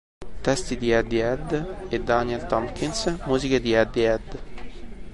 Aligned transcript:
Testi 0.41 0.77
di 0.79 0.89
Eddie 0.89 1.23
Head 1.23 1.85
e 1.89 2.01
Daniel 2.01 2.47
Tompkins, 2.47 3.19
musiche 3.27 3.61
di 3.61 3.73
Eddie 3.73 4.03
Head. 4.09 4.39